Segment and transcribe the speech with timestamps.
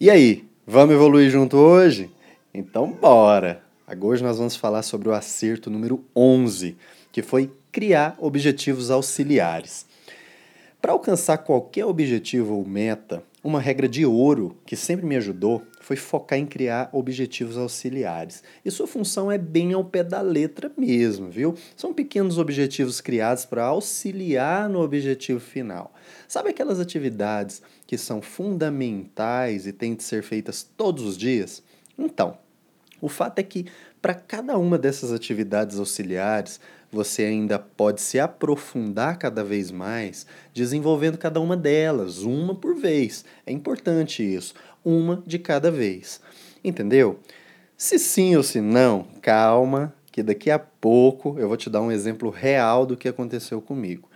[0.00, 2.08] E aí, vamos evoluir junto hoje?
[2.54, 3.64] Então bora!
[4.00, 6.76] Hoje nós vamos falar sobre o acerto número 11,
[7.10, 9.86] que foi criar objetivos auxiliares.
[10.80, 15.96] Para alcançar qualquer objetivo ou meta, uma regra de ouro que sempre me ajudou foi
[15.96, 18.42] focar em criar objetivos auxiliares.
[18.62, 21.54] E sua função é bem ao pé da letra mesmo, viu?
[21.74, 25.94] São pequenos objetivos criados para auxiliar no objetivo final.
[26.28, 31.62] Sabe aquelas atividades que são fundamentais e têm de ser feitas todos os dias?
[31.98, 32.36] Então,
[33.00, 33.64] o fato é que
[34.02, 36.60] para cada uma dessas atividades auxiliares,
[36.90, 43.24] você ainda pode se aprofundar cada vez mais, desenvolvendo cada uma delas, uma por vez.
[43.44, 44.54] É importante isso,
[44.88, 46.20] uma de cada vez.
[46.64, 47.20] Entendeu?
[47.76, 51.92] Se sim ou se não, calma, que daqui a pouco eu vou te dar um
[51.92, 54.08] exemplo real do que aconteceu comigo.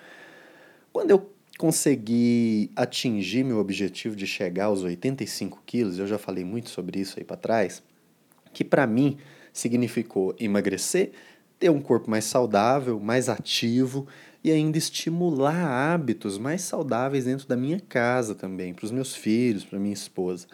[0.92, 6.70] Quando eu consegui atingir meu objetivo de chegar aos 85 quilos, eu já falei muito
[6.70, 7.82] sobre isso aí para trás,
[8.52, 9.18] que para mim
[9.52, 11.12] significou emagrecer,
[11.62, 14.08] ter um corpo mais saudável, mais ativo
[14.42, 19.64] e ainda estimular hábitos mais saudáveis dentro da minha casa também, para os meus filhos,
[19.64, 20.48] para minha esposa.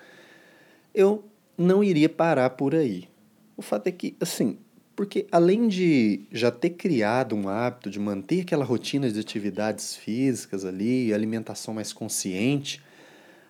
[0.95, 1.25] Eu
[1.57, 3.09] não iria parar por aí.
[3.57, 4.59] O fato é que, assim,
[4.95, 10.63] porque além de já ter criado um hábito de manter aquela rotina de atividades físicas
[10.63, 12.83] ali, alimentação mais consciente,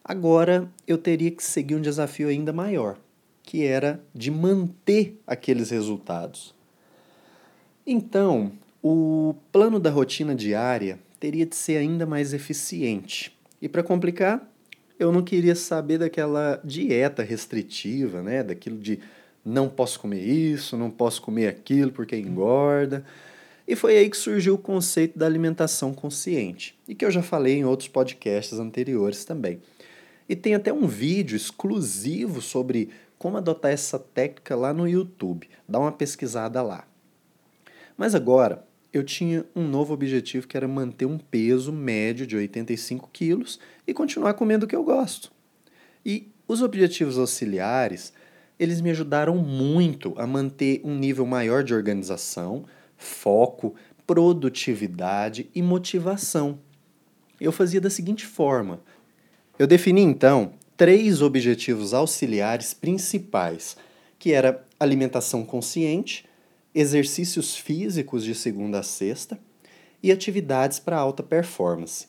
[0.05, 2.97] agora eu teria que seguir um desafio ainda maior,
[3.43, 6.57] que era de manter aqueles resultados.
[7.91, 13.35] Então, o plano da rotina diária teria de ser ainda mais eficiente.
[13.63, 14.47] E para complicar,
[14.99, 18.43] eu não queria saber daquela dieta restritiva, né?
[18.43, 19.01] Daquilo de
[19.43, 23.03] não posso comer isso, não posso comer aquilo porque engorda.
[23.67, 27.57] E foi aí que surgiu o conceito da alimentação consciente, e que eu já falei
[27.57, 29.63] em outros podcasts anteriores também.
[30.29, 35.49] E tem até um vídeo exclusivo sobre como adotar essa técnica lá no YouTube.
[35.67, 36.88] Dá uma pesquisada lá.
[37.99, 43.11] Mas agora eu tinha um novo objetivo que era manter um peso médio de 85
[43.13, 45.33] quilos e continuar comendo o que eu gosto.
[46.07, 48.13] E os objetivos auxiliares,
[48.57, 52.65] eles me ajudaram muito a manter um nível maior de organização,
[52.97, 53.75] foco,
[54.07, 56.61] produtividade e motivação.
[57.41, 58.81] Eu fazia da seguinte forma:
[59.59, 63.77] eu defini então três objetivos auxiliares principais,
[64.21, 66.28] que era alimentação consciente,
[66.75, 69.39] exercícios físicos de segunda a sexta
[70.03, 72.07] e atividades para alta performance.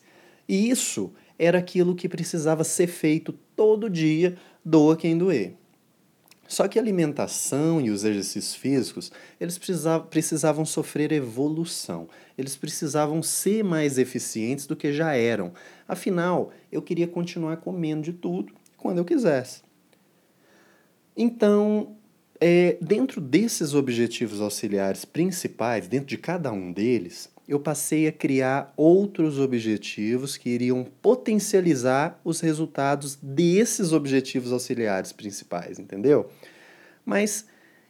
[0.48, 5.54] E isso era aquilo que precisava ser feito todo dia, doa quem doer.
[6.50, 12.08] Só que a alimentação e os exercícios físicos, eles precisavam, precisavam sofrer evolução.
[12.36, 15.52] Eles precisavam ser mais eficientes do que já eram.
[15.86, 19.62] Afinal, eu queria continuar comendo de tudo quando eu quisesse.
[21.16, 21.96] Então,
[22.40, 28.72] é, dentro desses objetivos auxiliares principais, dentro de cada um deles, eu passei a criar
[28.76, 36.30] outros objetivos que iriam potencializar os resultados desses objetivos auxiliares principais, entendeu?
[37.04, 37.46] Mas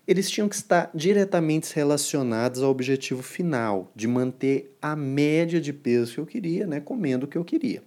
[0.08, 6.14] eles tinham que estar diretamente relacionados ao objetivo final, de manter a média de peso
[6.14, 7.82] que eu queria, né, comendo o que eu queria.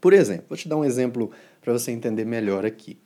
[0.00, 1.30] Por exemplo, vou te dar um exemplo
[1.60, 2.96] para você entender melhor aqui.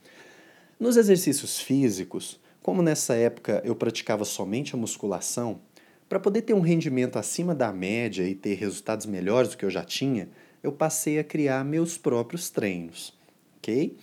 [0.78, 5.60] Nos exercícios físicos, como nessa época eu praticava somente a musculação,
[6.09, 9.71] para poder ter um rendimento acima da média e ter resultados melhores do que eu
[9.71, 10.28] já tinha,
[10.65, 13.16] eu passei a criar meus próprios treinos,
[13.59, 13.97] ok?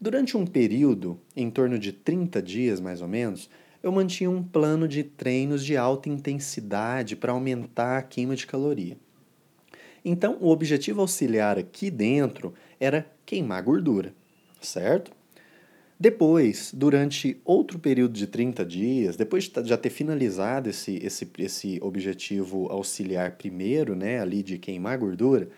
[0.00, 3.50] Durante um período, em torno de 30 dias mais ou menos,
[3.82, 8.96] eu mantinha um plano de treinos de alta intensidade para aumentar a queima de caloria.
[10.04, 14.14] Então, o objetivo auxiliar aqui dentro era queimar gordura,
[14.60, 15.10] certo?
[15.98, 21.78] Depois, durante outro período de 30 dias, depois de já ter finalizado esse, esse, esse
[21.82, 25.48] objetivo auxiliar primeiro, né, ali de queimar gordura,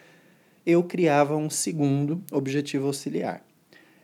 [0.64, 3.44] eu criava um segundo objetivo auxiliar.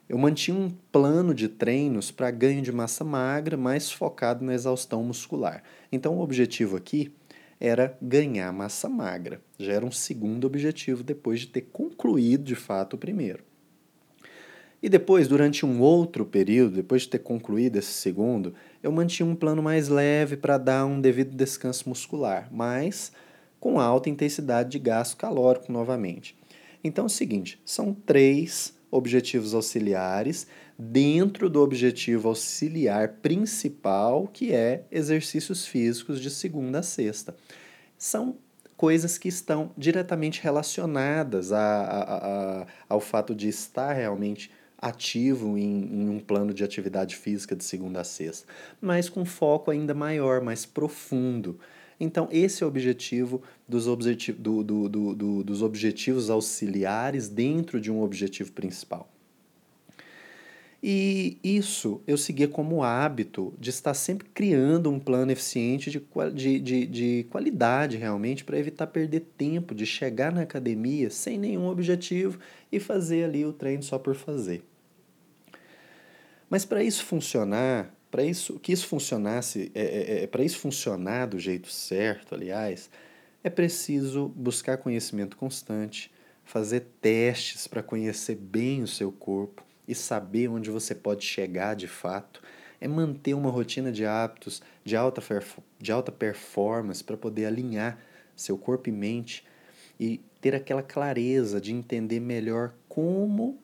[0.09, 5.05] Eu mantinha um plano de treinos para ganho de massa magra, mais focado na exaustão
[5.05, 5.62] muscular.
[5.91, 7.12] Então, o objetivo aqui
[7.61, 9.41] era ganhar massa magra.
[9.56, 13.44] Já era um segundo objetivo depois de ter concluído de fato o primeiro.
[14.84, 18.52] E depois, durante um outro período, depois de ter concluído esse segundo,
[18.82, 23.10] eu mantinha um plano mais leve para dar um devido descanso muscular, mas
[23.58, 26.36] com alta intensidade de gasto calórico novamente.
[26.84, 30.46] Então é o seguinte: são três objetivos auxiliares
[30.78, 37.34] dentro do objetivo auxiliar principal, que é exercícios físicos de segunda a sexta.
[37.96, 38.36] São
[38.76, 44.50] coisas que estão diretamente relacionadas a, a, a, ao fato de estar realmente
[44.84, 48.46] ativo em, em, um plano de atividade física de segunda a sexta,
[48.82, 51.58] mas com foco ainda maior, mais profundo.
[51.98, 57.90] Então, esse é o objetivo dos, objeti do, do, do, dos objetivos auxiliares dentro de
[57.90, 59.08] um objetivo principal.
[60.82, 66.02] E isso eu seguia como hábito de estar sempre criando um plano eficiente de,
[66.34, 71.69] de, de, de qualidade realmente para evitar perder tempo de chegar na academia sem nenhum
[71.69, 72.38] objetivo
[72.70, 74.62] e fazer ali o treino só por fazer.
[76.55, 81.27] Mas para isso funcionar, para isso que isso funcionasse, é, é, é para isso funcionar
[81.27, 82.89] do jeito certo, aliás,
[83.43, 86.12] é preciso buscar conhecimento constante,
[86.45, 91.89] fazer testes para conhecer bem o seu corpo e saber onde você pode chegar de
[91.89, 92.41] fato,
[92.81, 95.21] é manter uma rotina de hábitos de alta,
[95.81, 97.99] de alta performance para poder alinhar
[98.37, 99.45] seu corpo e mente
[99.99, 103.59] e ter aquela clareza de entender melhor como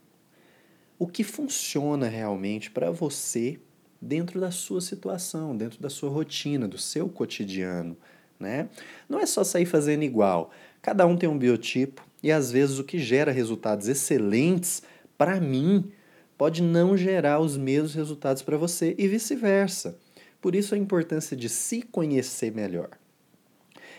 [1.00, 3.58] o que funciona realmente para você
[3.98, 7.96] dentro da sua situação, dentro da sua rotina, do seu cotidiano,
[8.38, 8.68] né?
[9.08, 10.50] Não é só sair fazendo igual.
[10.82, 14.82] Cada um tem um biotipo e às vezes o que gera resultados excelentes
[15.16, 15.90] para mim
[16.36, 19.98] pode não gerar os mesmos resultados para você e vice-versa.
[20.38, 22.90] Por isso a importância de se conhecer melhor.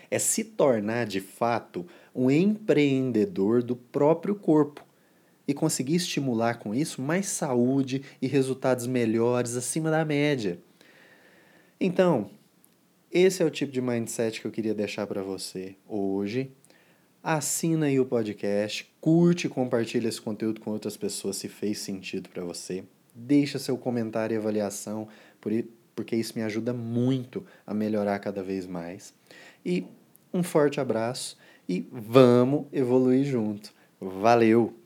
[0.08, 1.84] É se tornar de fato
[2.14, 4.84] um empreendedor do próprio corpo
[5.46, 10.58] e conseguir estimular com isso mais saúde e resultados melhores acima da média.
[11.80, 12.30] Então,
[13.10, 16.52] esse é o tipo de mindset que eu queria deixar para você hoje
[17.22, 22.28] assina aí o podcast, curte e compartilha esse conteúdo com outras pessoas se fez sentido
[22.28, 22.82] para você.
[23.14, 25.06] Deixa seu comentário e avaliação,
[25.94, 29.14] porque isso me ajuda muito a melhorar cada vez mais.
[29.64, 29.84] E
[30.34, 33.72] um forte abraço e vamos evoluir junto.
[34.00, 34.81] Valeu!